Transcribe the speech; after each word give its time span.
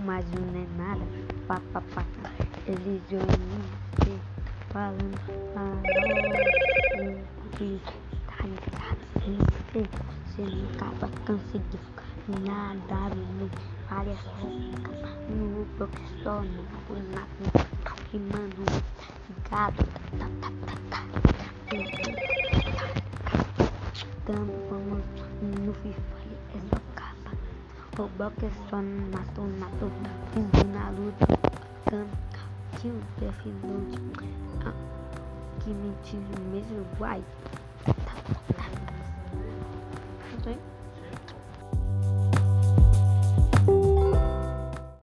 mas 0.00 0.24
não 0.30 0.48
é 0.48 0.66
nada. 0.76 1.04
Pá, 1.46 1.60
pá, 1.72 1.82
pá. 1.94 2.04
Eles 2.66 3.02
olham 3.12 4.18
falando. 4.72 5.18
Tá? 5.54 5.64
Você, 9.72 9.82
você 10.26 10.42
nunca 10.42 10.86
vai 11.00 11.10
conseguir 11.26 11.80
nada 12.40 13.14
no 13.14 13.50
várias 13.88 14.20
roupas. 14.20 14.98
No 15.28 15.66
professor, 15.76 16.42
no 16.44 16.62
nato, 17.12 17.42
tá 17.82 17.94
queimando. 18.10 18.64
Ligado? 19.28 19.84
Tá, 20.18 20.28
tá, 20.40 20.50
tá, 20.66 20.74
tá. 20.90 21.00
Dando 24.26 24.73
Toboque 27.94 28.46
é 28.46 28.50
Son 28.68 28.82
matou, 29.12 29.46
matou, 29.60 29.88
fundo 30.32 30.64
na 30.72 30.90
luta, 30.90 31.28
cantinho, 31.84 33.00
definute, 33.20 34.00
ah, 34.66 34.72
que 35.60 35.70
mentira 35.70 36.40
mesmo, 36.50 36.84
vai. 36.98 37.22
Tá, 37.84 37.92
tá. 38.56 38.64
Não 40.32 40.42
sei. 40.42 40.73